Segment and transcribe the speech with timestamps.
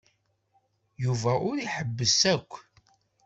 [1.03, 2.51] Yuba ur iḥebbes akk.